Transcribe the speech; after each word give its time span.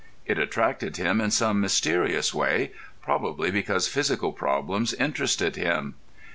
It 0.25 0.39
attracted 0.39 0.97
him 0.97 1.21
in 1.21 1.29
some 1.29 1.61
mysterious 1.61 2.33
way, 2.33 2.71
probably 3.03 3.51
because 3.51 3.87
physical 3.87 4.31
problems 4.33 4.95
interested 4.95 5.57
him. 5.57 5.93